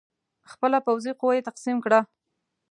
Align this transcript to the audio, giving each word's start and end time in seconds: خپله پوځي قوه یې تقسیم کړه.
خپله 0.51 0.77
پوځي 0.85 1.11
قوه 1.19 1.33
یې 1.35 1.45
تقسیم 1.49 1.77
کړه. 1.85 1.99